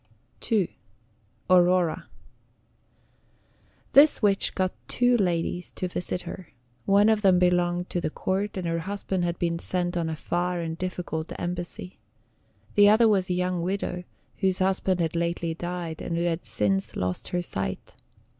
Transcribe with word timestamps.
II. 0.51 0.67
AURORA. 1.47 2.07
This 3.93 4.19
witch 4.19 4.55
got 4.55 4.73
two 4.87 5.15
ladies 5.15 5.71
to 5.73 5.87
visit 5.87 6.23
her. 6.23 6.49
One 6.87 7.07
of 7.07 7.21
them 7.21 7.37
belonged 7.37 7.91
to 7.91 8.01
the 8.01 8.09
court, 8.09 8.57
and 8.57 8.65
her 8.65 8.79
husband 8.79 9.23
had 9.23 9.37
been 9.37 9.59
sent 9.59 9.95
on 9.95 10.09
a 10.09 10.15
far 10.15 10.59
and 10.59 10.75
difficult 10.75 11.31
embassy. 11.37 11.99
The 12.73 12.89
other 12.89 13.07
was 13.07 13.29
a 13.29 13.35
young 13.35 13.61
widow 13.61 14.03
whose 14.37 14.57
husband 14.57 14.99
had 14.99 15.15
lately 15.15 15.53
died, 15.53 16.01
and 16.01 16.17
who 16.17 16.23
had 16.23 16.47
since 16.47 16.95
lost 16.95 17.27
her 17.27 17.43
sight. 17.43 17.93